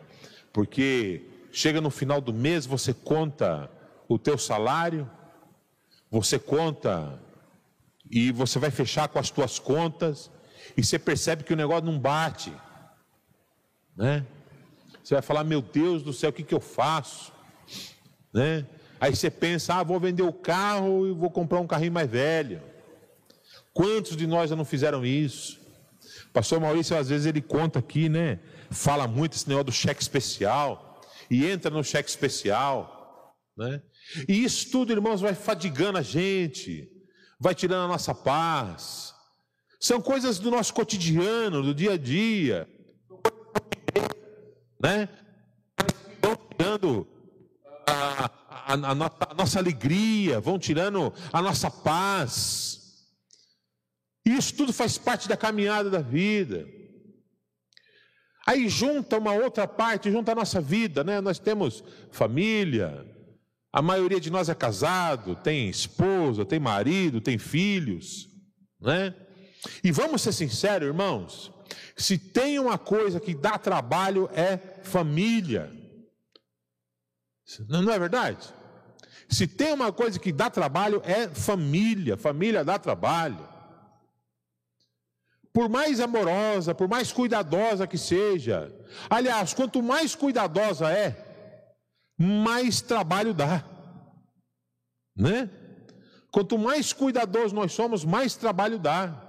[0.53, 3.71] Porque chega no final do mês, você conta
[4.09, 5.09] o teu salário,
[6.11, 7.21] você conta
[8.11, 10.31] e você vai fechar com as tuas contas
[10.77, 12.53] e você percebe que o negócio não bate,
[13.97, 14.25] né?
[15.03, 17.33] Você vai falar, meu Deus do céu, o que, que eu faço?
[18.33, 18.66] Né?
[19.01, 22.61] Aí você pensa, ah, vou vender o carro e vou comprar um carrinho mais velho.
[23.73, 25.59] Quantos de nós já não fizeram isso?
[26.33, 28.38] Pastor Maurício, às vezes ele conta aqui, né?
[28.71, 31.01] Fala muito esse negócio do cheque especial.
[31.31, 33.81] E entra no cheque especial, né?
[34.29, 36.88] E isso tudo, irmãos, vai fadigando a gente,
[37.38, 39.14] vai tirando a nossa paz.
[39.81, 42.68] São coisas do nosso cotidiano, do dia a dia,
[44.81, 45.09] né?
[46.21, 47.07] Vão tirando
[47.87, 53.07] a, a, a, nossa, a nossa alegria, vão tirando a nossa paz.
[54.25, 56.66] Isso tudo faz parte da caminhada da vida.
[58.47, 61.21] Aí junta uma outra parte, junta a nossa vida, né?
[61.21, 63.07] Nós temos família,
[63.72, 68.28] a maioria de nós é casado, tem esposa, tem marido, tem filhos,
[68.81, 69.14] né?
[69.83, 71.52] E vamos ser sinceros, irmãos,
[71.96, 75.70] se tem uma coisa que dá trabalho é família.
[77.68, 78.54] Não é verdade?
[79.28, 83.46] Se tem uma coisa que dá trabalho é família, família dá trabalho.
[85.52, 88.72] Por mais amorosa, por mais cuidadosa que seja.
[89.11, 91.28] Aliás, quanto mais cuidadosa é,
[92.18, 93.64] mais trabalho dá.
[95.16, 95.48] Né?
[96.31, 99.24] Quanto mais cuidadosos nós somos, mais trabalho dá.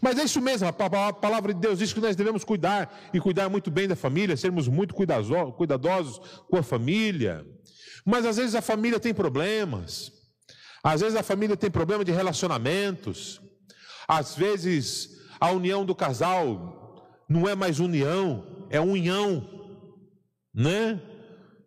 [0.00, 3.48] Mas é isso mesmo, a palavra de Deus diz que nós devemos cuidar e cuidar
[3.48, 7.44] muito bem da família, sermos muito cuidadosos com a família.
[8.04, 10.12] Mas às vezes a família tem problemas,
[10.84, 13.40] às vezes a família tem problema de relacionamentos,
[14.06, 19.48] às vezes a união do casal não é mais união, é unhão,
[20.54, 21.00] né?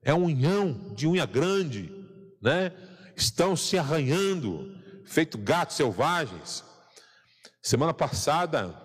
[0.06, 1.92] É um unhão de unha grande,
[2.40, 2.72] né?
[3.18, 4.72] Estão se arranhando,
[5.04, 6.64] feito gatos selvagens.
[7.60, 8.80] Semana passada,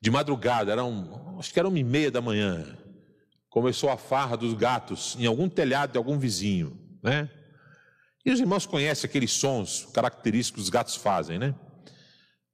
[0.00, 2.76] de madrugada, era um, acho que era uma e meia da manhã,
[3.48, 7.30] começou a farra dos gatos em algum telhado de algum vizinho, né?
[8.24, 11.54] E os irmãos conhecem aqueles sons característicos que os gatos fazem, né?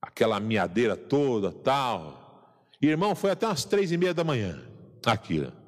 [0.03, 2.69] Aquela miadeira toda, tal.
[2.81, 4.61] E irmão, foi até umas três e meia da manhã,
[5.07, 5.62] aquilo.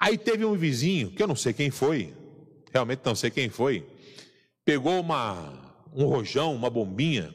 [0.00, 2.14] Aí teve um vizinho, que eu não sei quem foi,
[2.72, 3.86] realmente não sei quem foi,
[4.64, 7.34] pegou uma, um rojão, uma bombinha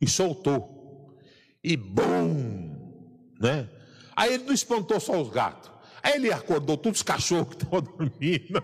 [0.00, 1.16] e soltou.
[1.62, 3.34] E bum!
[3.40, 3.68] Né?
[4.16, 5.70] Aí ele não espantou só os gatos.
[6.02, 8.62] Aí ele acordou todos os cachorros que estavam dormindo.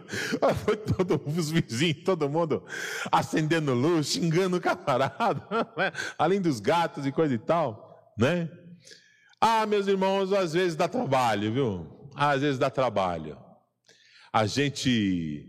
[0.65, 2.63] Foi todo, os vizinhos, todo mundo
[3.11, 5.93] acendendo luz, xingando o camarada, né?
[6.17, 8.49] além dos gatos e coisa e tal, né?
[9.41, 11.94] Ah, meus irmãos, às vezes dá trabalho, viu?
[12.15, 13.37] Às vezes dá trabalho.
[14.33, 15.49] A gente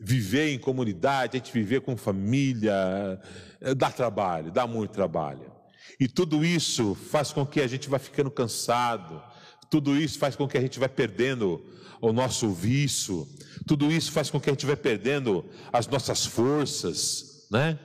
[0.00, 3.20] viver em comunidade, a gente viver com família,
[3.60, 5.52] eh, dá trabalho, dá muito trabalho.
[6.00, 9.22] E tudo isso faz com que a gente vá ficando cansado,
[9.70, 11.64] tudo isso faz com que a gente vá perdendo
[12.00, 13.26] o nosso vício,
[13.66, 17.78] tudo isso faz com que a gente vá perdendo as nossas forças, né?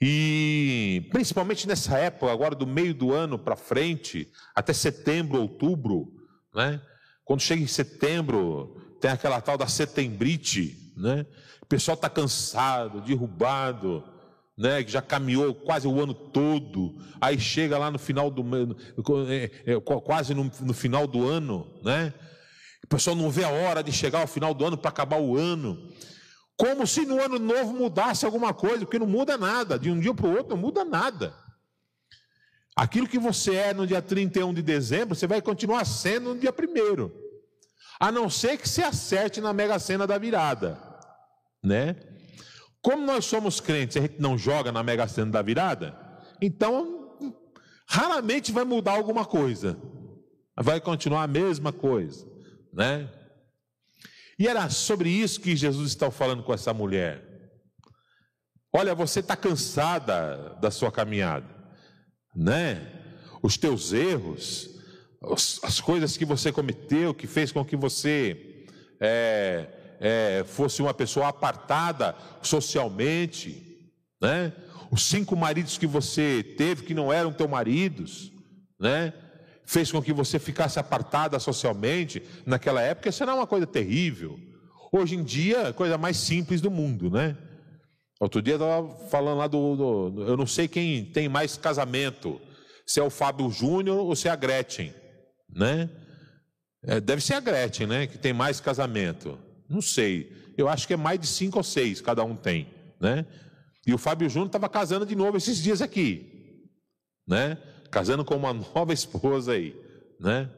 [0.00, 6.12] E principalmente nessa época, agora do meio do ano para frente, até setembro, outubro,
[6.52, 6.82] né?
[7.24, 11.26] Quando chega em setembro, tem aquela tal da setembrite, né?
[11.60, 14.04] O pessoal está cansado, derrubado,
[14.56, 14.84] né?
[14.86, 16.96] Já caminhou quase o ano todo.
[17.20, 18.42] Aí chega lá no final do
[19.28, 22.12] é, é, quase no, no final do ano, né?
[22.84, 25.36] O pessoal não vê a hora de chegar ao final do ano para acabar o
[25.36, 25.78] ano.
[26.56, 29.78] Como se no ano novo mudasse alguma coisa, porque não muda nada.
[29.78, 31.34] De um dia para o outro não muda nada.
[32.74, 36.50] Aquilo que você é no dia 31 de dezembro, você vai continuar sendo no dia
[36.50, 37.10] 1
[38.00, 40.80] A não ser que você acerte na mega sena da virada,
[41.62, 41.96] né?
[42.80, 45.94] Como nós somos crentes, a gente não joga na mega sena da virada,
[46.40, 47.18] então
[47.86, 49.78] raramente vai mudar alguma coisa.
[50.56, 52.26] Vai continuar a mesma coisa,
[52.72, 53.08] né?
[54.38, 57.22] E era sobre isso que Jesus estava falando com essa mulher.
[58.74, 61.51] Olha, você está cansada da sua caminhada
[62.34, 62.80] né?
[63.42, 64.70] Os teus erros,
[65.62, 68.64] as coisas que você cometeu, que fez com que você
[69.00, 69.68] é,
[70.00, 73.90] é, fosse uma pessoa apartada socialmente,
[74.20, 74.52] né?
[74.90, 78.32] Os cinco maridos que você teve que não eram teu maridos,
[78.78, 79.12] né?
[79.64, 82.22] Fez com que você ficasse apartada socialmente.
[82.44, 84.38] Naquela época, isso era uma coisa terrível.
[84.92, 87.36] Hoje em dia, coisa mais simples do mundo, né?
[88.22, 89.74] Outro dia estava falando lá do,
[90.12, 92.40] do, Eu não sei quem tem mais casamento,
[92.86, 94.94] se é o Fábio Júnior ou se é a Gretchen,
[95.50, 95.90] né?
[96.84, 98.06] É, deve ser a Gretchen, né?
[98.06, 99.36] Que tem mais casamento.
[99.68, 100.30] Não sei.
[100.56, 102.68] Eu acho que é mais de cinco ou seis cada um tem,
[103.00, 103.26] né?
[103.84, 106.62] E o Fábio Júnior estava casando de novo esses dias aqui,
[107.26, 107.58] né?
[107.90, 109.74] Casando com uma nova esposa aí,
[110.20, 110.48] né?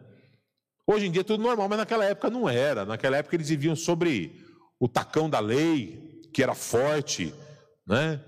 [0.87, 2.85] Hoje em dia é tudo normal, mas naquela época não era.
[2.85, 4.45] Naquela época eles viviam sobre
[4.79, 7.33] o tacão da lei, que era forte,
[7.87, 8.23] né?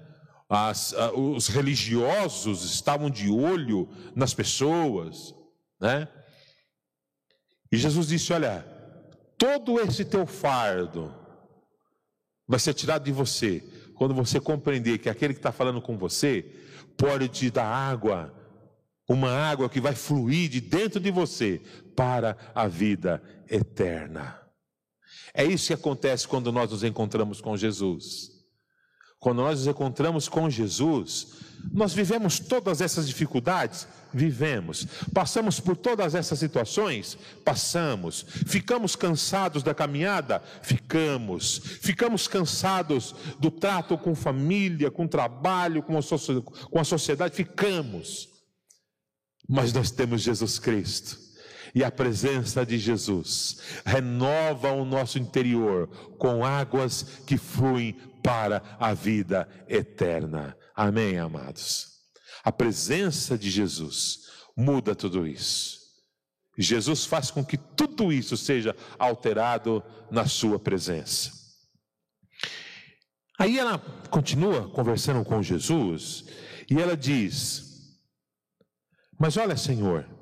[0.48, 5.34] As, a, os religiosos estavam de olho nas pessoas,
[5.80, 6.08] né?
[7.70, 8.64] E Jesus disse: Olha,
[9.36, 11.12] todo esse teu fardo
[12.46, 13.62] vai ser tirado de você
[13.96, 16.42] quando você compreender que aquele que está falando com você
[16.96, 18.32] pode te dar água,
[19.08, 21.60] uma água que vai fluir de dentro de você
[21.96, 24.40] para a vida eterna.
[25.34, 28.35] É isso que acontece quando nós nos encontramos com Jesus.
[29.18, 31.28] Quando nós nos encontramos com Jesus,
[31.72, 33.88] nós vivemos todas essas dificuldades?
[34.12, 34.86] Vivemos.
[35.12, 37.18] Passamos por todas essas situações?
[37.44, 38.24] Passamos.
[38.46, 40.42] Ficamos cansados da caminhada?
[40.62, 41.58] Ficamos.
[41.80, 47.34] Ficamos cansados do trato com família, com trabalho, com a sociedade?
[47.34, 48.28] Ficamos.
[49.48, 51.25] Mas nós temos Jesus Cristo.
[51.76, 55.86] E a presença de Jesus renova o nosso interior
[56.16, 60.56] com águas que fluem para a vida eterna.
[60.74, 61.88] Amém, amados?
[62.42, 64.20] A presença de Jesus
[64.56, 65.78] muda tudo isso.
[66.56, 71.30] Jesus faz com que tudo isso seja alterado na sua presença.
[73.38, 76.24] Aí ela continua conversando com Jesus
[76.70, 77.98] e ela diz:
[79.20, 80.15] Mas olha, Senhor,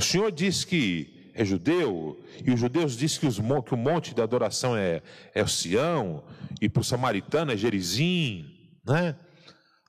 [0.00, 4.14] o Senhor diz que é judeu, e os judeus dizem que, os, que o monte
[4.14, 5.02] da adoração é,
[5.34, 6.24] é o Sião,
[6.58, 8.46] e para o samaritano é Gerizim,
[8.82, 9.14] né?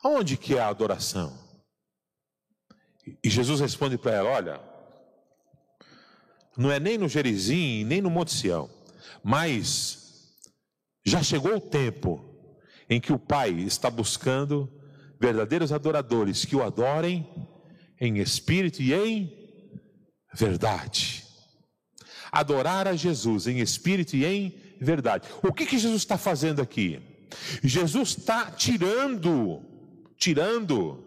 [0.03, 1.33] Onde que é a adoração?
[3.23, 4.61] E Jesus responde para ela: Olha,
[6.57, 8.69] não é nem no Gerizim, nem no Monte Sião,
[9.23, 10.35] mas
[11.05, 12.35] já chegou o tempo
[12.89, 14.69] em que o Pai está buscando
[15.21, 17.25] verdadeiros adoradores que o adorem
[17.97, 19.40] em espírito e em
[20.33, 21.25] verdade.
[22.31, 25.27] Adorar a Jesus em espírito e em verdade.
[25.43, 27.01] O que, que Jesus está fazendo aqui?
[27.63, 29.61] Jesus está tirando,
[30.17, 31.03] tirando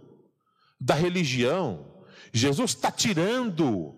[0.80, 3.94] da religião, Jesus está tirando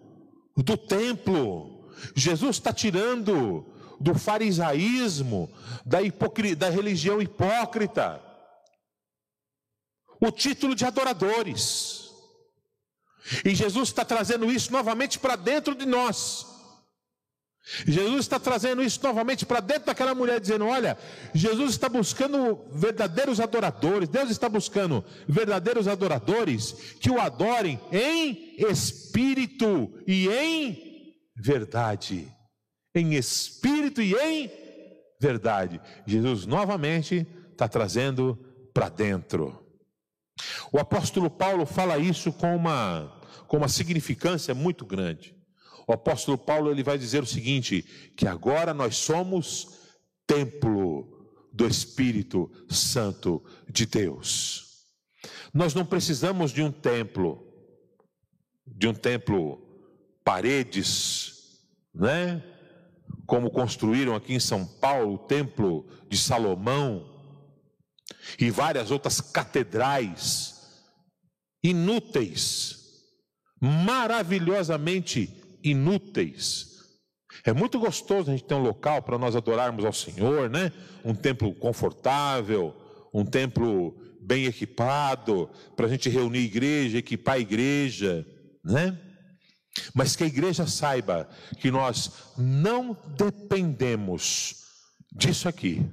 [0.57, 3.67] do templo, Jesus está tirando
[4.01, 5.51] do farisaísmo,
[5.85, 5.99] da,
[6.57, 8.23] da religião hipócrita,
[10.21, 12.06] o título de adoradores.
[13.45, 16.47] E Jesus está trazendo isso novamente para dentro de nós.
[17.85, 20.97] Jesus está trazendo isso novamente para dentro daquela mulher, dizendo: Olha,
[21.35, 29.93] Jesus está buscando verdadeiros adoradores, Deus está buscando verdadeiros adoradores que o adorem em espírito
[30.07, 32.33] e em verdade.
[32.95, 34.51] Em espírito e em
[35.21, 35.81] verdade.
[36.07, 38.39] Jesus novamente está trazendo
[38.73, 39.67] para dentro.
[40.71, 43.16] O apóstolo Paulo fala isso com uma
[43.47, 45.35] com uma significância muito grande.
[45.87, 47.83] O apóstolo Paulo ele vai dizer o seguinte:
[48.17, 49.79] que agora nós somos
[50.27, 51.17] templo
[51.53, 54.85] do Espírito Santo de Deus.
[55.55, 57.47] Nós não precisamos de um templo,
[58.67, 59.63] de um templo
[60.25, 61.63] paredes,
[61.95, 62.43] né?
[63.27, 67.17] Como construíram aqui em São Paulo o templo de Salomão
[68.39, 70.83] e várias outras catedrais
[71.63, 72.76] inúteis
[73.61, 75.31] maravilhosamente
[75.63, 76.77] inúteis.
[77.45, 80.73] É muito gostoso a gente ter um local para nós adorarmos ao Senhor, né?
[81.05, 82.75] Um templo confortável,
[83.13, 88.27] um templo bem equipado, para a gente reunir igreja, equipar a igreja,
[88.65, 88.99] né?
[89.95, 91.29] Mas que a igreja saiba
[91.61, 94.65] que nós não dependemos
[95.13, 95.85] disso aqui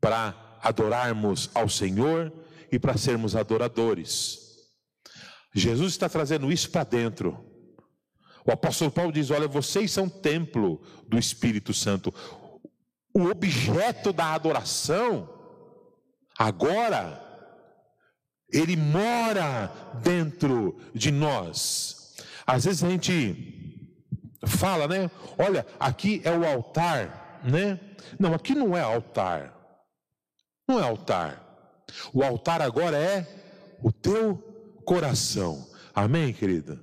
[0.00, 2.32] para adorarmos ao Senhor
[2.70, 4.45] e para sermos adoradores.
[5.56, 7.42] Jesus está trazendo isso para dentro.
[8.44, 12.12] O apóstolo Paulo diz: Olha, vocês são templo do Espírito Santo.
[13.14, 15.26] O objeto da adoração,
[16.38, 17.22] agora,
[18.52, 22.14] ele mora dentro de nós.
[22.46, 23.88] Às vezes a gente
[24.46, 25.10] fala, né?
[25.38, 27.80] Olha, aqui é o altar, né?
[28.20, 29.56] Não, aqui não é altar.
[30.68, 31.42] Não é altar.
[32.12, 33.26] O altar agora é
[33.82, 34.55] o teu
[34.86, 35.68] coração.
[35.94, 36.80] Amém, querida?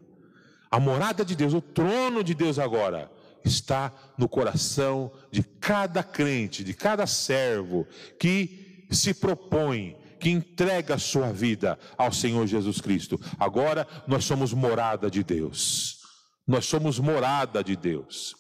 [0.70, 3.10] A morada de Deus, o trono de Deus agora
[3.46, 7.88] está no coração de cada crente, de cada servo
[8.20, 13.20] que se propõe, que entrega a sua vida ao Senhor Jesus Cristo.
[13.40, 16.00] Agora nós somos morada de Deus.
[16.46, 18.36] Nós somos morada de Deus.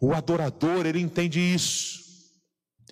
[0.00, 2.00] O adorador, ele entende isso.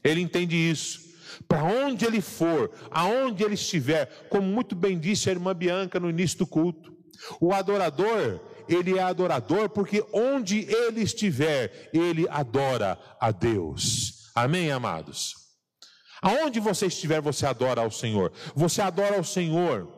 [0.02, 1.05] Ele entende isso.
[1.48, 6.10] Para onde ele for, aonde ele estiver, como muito bem disse a irmã Bianca no
[6.10, 6.94] início do culto,
[7.40, 14.30] o adorador, ele é adorador porque onde ele estiver, ele adora a Deus.
[14.34, 15.34] Amém, amados?
[16.20, 18.32] Aonde você estiver, você adora ao Senhor.
[18.54, 19.88] Você adora ao Senhor,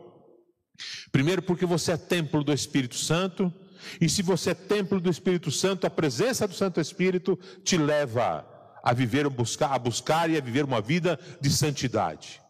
[1.11, 3.53] primeiro porque você é templo do Espírito Santo,
[4.01, 8.47] e se você é templo do Espírito Santo, a presença do Santo Espírito te leva
[8.83, 12.41] a viver, buscar, a buscar e a viver uma vida de santidade.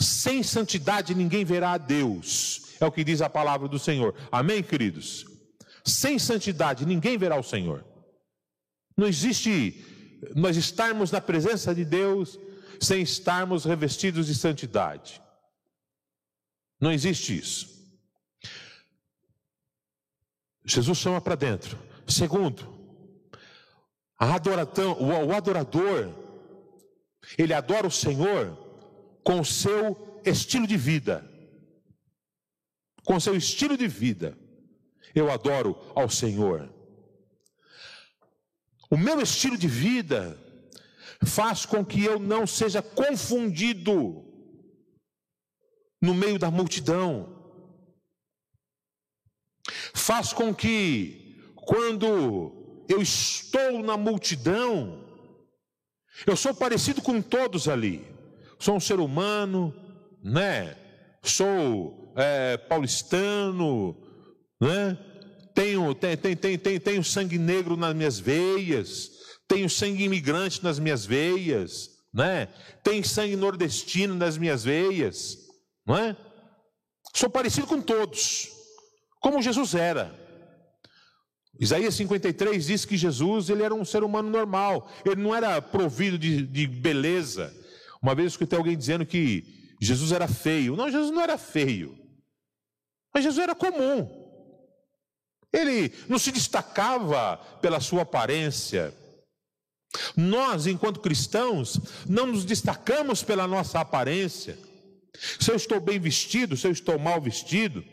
[0.00, 4.14] Sem santidade ninguém verá a Deus, é o que diz a palavra do Senhor.
[4.30, 5.24] Amém, queridos?
[5.84, 7.84] Sem santidade ninguém verá o Senhor.
[8.96, 9.84] Não existe
[10.34, 12.38] nós estarmos na presença de Deus
[12.80, 15.20] sem estarmos revestidos de santidade.
[16.80, 17.74] Não existe isso.
[20.64, 21.78] Jesus chama para dentro.
[22.06, 22.73] Segundo,
[24.18, 26.14] a adoração, o adorador,
[27.36, 28.56] ele adora o Senhor
[29.22, 31.28] com o seu estilo de vida.
[33.04, 34.38] Com o seu estilo de vida
[35.14, 36.72] eu adoro ao Senhor.
[38.90, 40.38] O meu estilo de vida
[41.24, 44.24] faz com que eu não seja confundido
[46.00, 47.32] no meio da multidão.
[49.94, 55.04] Faz com que, quando eu estou na multidão,
[56.26, 58.04] eu sou parecido com todos ali.
[58.58, 59.74] Sou um ser humano,
[60.22, 60.76] né?
[61.22, 63.96] Sou é, paulistano,
[64.60, 64.96] né?
[65.54, 69.10] Tenho, tenho, tenho, tenho, tenho sangue negro nas minhas veias,
[69.46, 72.48] tenho sangue imigrante nas minhas veias, né?
[72.82, 75.38] Tenho sangue nordestino nas minhas veias,
[75.86, 76.16] não é?
[77.14, 78.48] Sou parecido com todos,
[79.20, 80.23] como Jesus era.
[81.58, 86.18] Isaías 53 diz que Jesus ele era um ser humano normal, ele não era provido
[86.18, 87.54] de, de beleza.
[88.02, 90.76] Uma vez eu escutei alguém dizendo que Jesus era feio.
[90.76, 91.96] Não, Jesus não era feio,
[93.14, 94.22] mas Jesus era comum.
[95.52, 98.92] Ele não se destacava pela sua aparência.
[100.16, 101.78] Nós, enquanto cristãos,
[102.08, 104.58] não nos destacamos pela nossa aparência.
[105.38, 107.84] Se eu estou bem vestido, se eu estou mal vestido,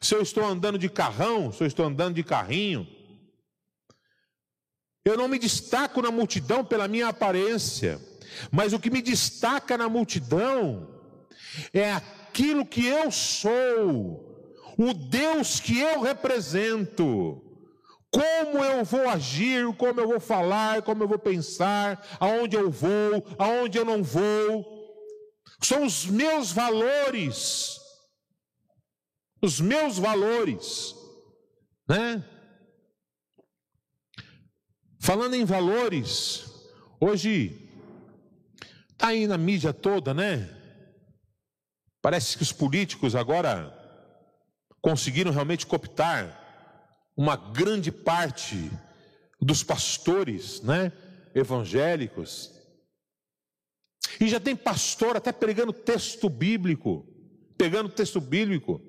[0.00, 2.86] se eu estou andando de carrão, se eu estou andando de carrinho,
[5.04, 8.00] eu não me destaco na multidão pela minha aparência,
[8.50, 10.88] mas o que me destaca na multidão
[11.72, 14.26] é aquilo que eu sou
[14.76, 17.42] o Deus que eu represento,
[18.10, 23.24] como eu vou agir, como eu vou falar, como eu vou pensar, aonde eu vou,
[23.38, 24.76] aonde eu não vou.
[25.60, 27.80] São os meus valores.
[29.40, 30.94] Os meus valores,
[31.88, 32.24] né?
[34.98, 36.50] Falando em valores,
[37.00, 37.70] hoje
[38.90, 40.52] está aí na mídia toda, né?
[42.00, 43.72] Parece que os políticos agora
[44.80, 46.42] conseguiram realmente cooptar
[47.16, 48.70] uma grande parte
[49.40, 50.92] dos pastores, né,
[51.34, 52.52] evangélicos.
[54.20, 57.06] E já tem pastor até pregando texto bíblico,
[57.58, 58.80] pegando texto bíblico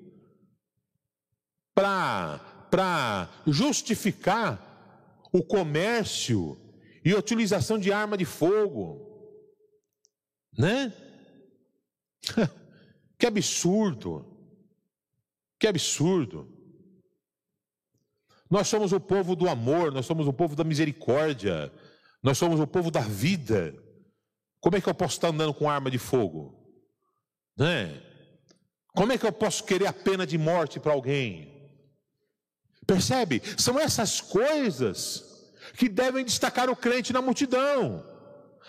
[1.80, 4.64] para justificar
[5.32, 6.58] o comércio
[7.04, 9.06] e a utilização de arma de fogo,
[10.58, 10.92] né?
[13.16, 14.36] que absurdo.
[15.60, 16.52] Que absurdo!
[18.50, 21.72] Nós somos o povo do amor, nós somos o povo da misericórdia,
[22.22, 23.74] nós somos o povo da vida.
[24.60, 26.56] Como é que eu posso estar andando com arma de fogo?
[27.56, 28.02] Né?
[28.94, 31.57] Como é que eu posso querer a pena de morte para alguém?
[32.88, 33.42] Percebe?
[33.58, 35.22] São essas coisas
[35.76, 38.02] que devem destacar o crente na multidão,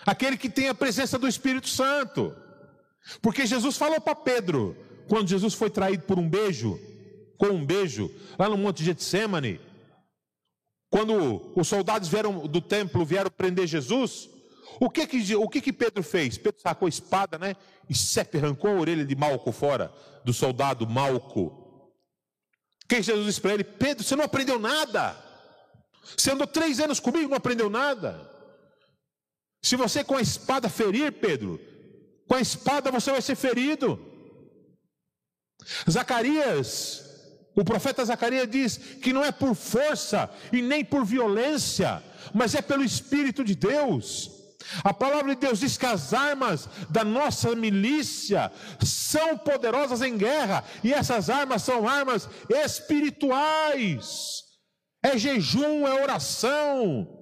[0.04, 2.36] aquele que tem a presença do Espírito Santo.
[3.22, 4.76] Porque Jesus falou para Pedro:
[5.08, 6.78] quando Jesus foi traído por um beijo,
[7.38, 9.58] com um beijo, lá no Monte Getsemane,
[10.90, 14.28] quando os soldados vieram do templo, vieram prender Jesus,
[14.78, 16.36] o que que, o que, que Pedro fez?
[16.36, 17.56] Pedro sacou a espada, né?
[17.88, 19.90] E sepe arrancou a orelha de Malco fora,
[20.26, 21.59] do soldado Malco.
[22.90, 25.16] Que Jesus disse para ele: Pedro, você não aprendeu nada.
[26.16, 28.28] Você andou três anos comigo, não aprendeu nada.
[29.62, 31.60] Se você com a espada ferir, Pedro,
[32.26, 33.96] com a espada você vai ser ferido.
[35.88, 37.04] Zacarias,
[37.54, 42.02] o profeta Zacarias diz que não é por força e nem por violência,
[42.34, 44.32] mas é pelo Espírito de Deus.
[44.84, 48.52] A palavra de Deus diz que as armas da nossa milícia
[48.84, 54.44] são poderosas em guerra, e essas armas são armas espirituais.
[55.02, 57.20] É jejum, é oração,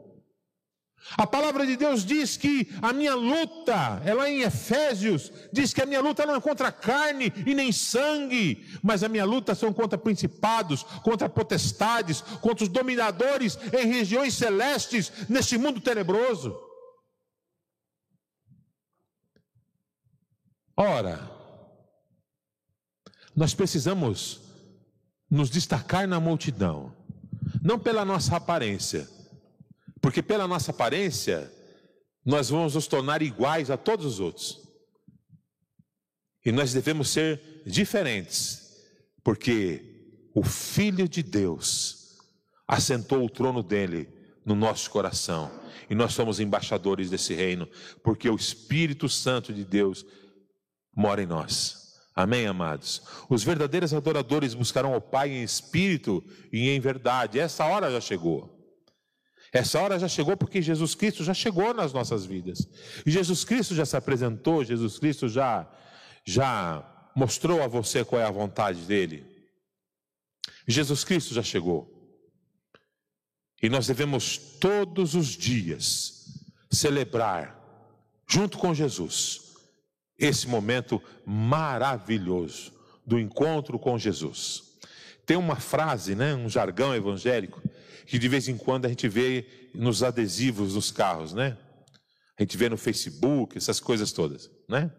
[1.16, 5.86] a palavra de Deus diz que a minha luta, é em Efésios, diz que a
[5.86, 9.96] minha luta não é contra carne e nem sangue, mas a minha luta são contra
[9.96, 16.67] principados, contra potestades, contra os dominadores em regiões celestes neste mundo tenebroso.
[20.80, 21.28] Ora,
[23.34, 24.40] nós precisamos
[25.28, 26.94] nos destacar na multidão,
[27.60, 29.08] não pela nossa aparência,
[30.00, 31.52] porque pela nossa aparência,
[32.24, 34.68] nós vamos nos tornar iguais a todos os outros.
[36.46, 38.86] E nós devemos ser diferentes,
[39.24, 42.18] porque o Filho de Deus
[42.68, 44.08] assentou o trono dele
[44.46, 45.50] no nosso coração.
[45.90, 47.68] E nós somos embaixadores desse reino,
[48.00, 50.06] porque o Espírito Santo de Deus
[50.98, 51.94] mora em nós.
[52.12, 53.00] Amém, amados?
[53.30, 57.38] Os verdadeiros adoradores buscarão o Pai em espírito e em verdade.
[57.38, 58.52] Essa hora já chegou.
[59.52, 62.68] Essa hora já chegou porque Jesus Cristo já chegou nas nossas vidas.
[63.06, 65.70] E Jesus Cristo já se apresentou, Jesus Cristo já
[66.24, 66.84] já
[67.14, 69.24] mostrou a você qual é a vontade dele.
[70.66, 71.88] Jesus Cristo já chegou.
[73.62, 76.24] E nós devemos todos os dias
[76.70, 77.56] celebrar
[78.28, 79.47] junto com Jesus
[80.18, 82.72] esse momento maravilhoso
[83.06, 84.64] do encontro com Jesus.
[85.24, 87.62] Tem uma frase, né, um jargão evangélico
[88.08, 91.58] que de vez em quando a gente vê nos adesivos dos carros, né?
[92.38, 94.90] A gente vê no Facebook, essas coisas todas, né?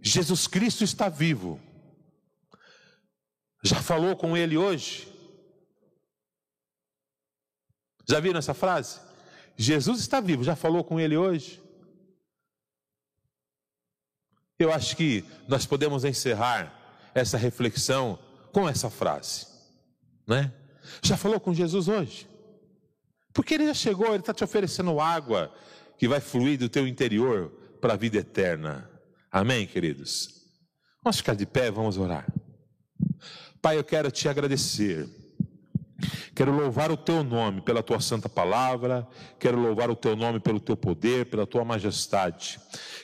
[0.00, 1.60] Jesus Cristo está vivo.
[3.62, 5.06] Já falou com ele hoje?
[8.08, 8.98] Já viram essa frase?
[9.58, 11.61] Jesus está vivo, já falou com ele hoje?
[14.58, 18.18] Eu acho que nós podemos encerrar essa reflexão
[18.52, 19.52] com essa frase
[20.26, 20.52] né?
[21.02, 22.28] Já falou com Jesus hoje?
[23.32, 25.52] Porque ele já chegou, ele está te oferecendo água
[25.98, 27.50] que vai fluir do teu interior
[27.80, 28.90] para a vida eterna.
[29.30, 30.42] Amém, queridos?
[31.02, 32.26] Vamos ficar de pé, vamos orar.
[33.60, 35.08] Pai, eu quero te agradecer.
[36.34, 39.06] Quero louvar o teu nome pela tua santa palavra,
[39.38, 42.58] quero louvar o teu nome pelo teu poder, pela tua majestade.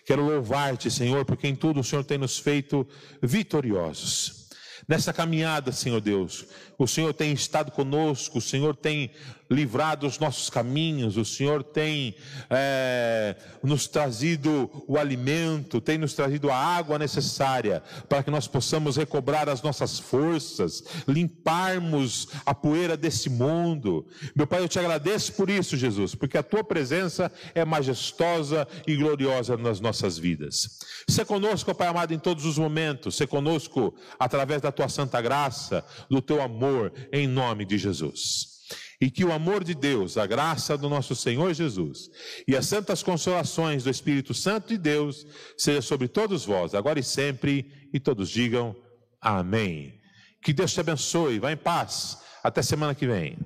[0.05, 2.87] Quero louvar-te, Senhor, porque em tudo o Senhor tem nos feito
[3.23, 4.49] vitoriosos.
[4.89, 6.47] Nessa caminhada, Senhor Deus,
[6.79, 9.11] o Senhor tem estado conosco, o Senhor tem
[9.51, 12.15] livrado os nossos caminhos, o Senhor tem
[12.51, 18.97] é, nos trazido o alimento, tem nos trazido a água necessária para que nós possamos
[18.97, 24.07] recobrar as nossas forças, limparmos a poeira desse mundo.
[24.35, 28.97] Meu Pai, eu te agradeço por isso, Jesus, porque a tua presença é majestosa e
[28.97, 30.81] gloriosa nas nossas vidas.
[31.09, 35.85] Ser conosco, Pai amado, em todos os momentos, ser conosco através da tua santa graça,
[36.11, 38.58] do teu amor, em nome de Jesus.
[39.01, 42.11] E que o amor de Deus, a graça do nosso Senhor Jesus
[42.49, 45.25] e as santas consolações do Espírito Santo de Deus
[45.57, 48.75] seja sobre todos vós, agora e sempre, e todos digam
[49.21, 50.01] amém.
[50.43, 52.19] Que Deus te abençoe, vá em paz.
[52.43, 53.39] Até semana que vem.